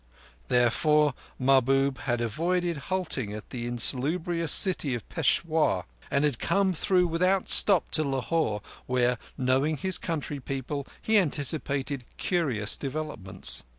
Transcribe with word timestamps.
Therefore 0.47 1.13
Mahbub 1.37 1.99
had 1.99 2.21
avoided 2.21 2.77
halting 2.89 3.33
at 3.33 3.51
the 3.51 3.67
insalubrious 3.67 4.51
city 4.51 4.95
of 4.95 5.07
Peshawur, 5.09 5.83
and 6.09 6.23
had 6.25 6.39
come 6.39 6.73
through 6.73 7.05
without 7.05 7.49
stop 7.49 7.91
to 7.91 8.03
Lahore, 8.03 8.63
where, 8.87 9.19
knowing 9.37 9.77
his 9.77 9.99
country 9.99 10.39
people, 10.39 10.87
he 11.03 11.19
anticipated 11.19 12.03
curious 12.17 12.75
developments. 12.75 13.61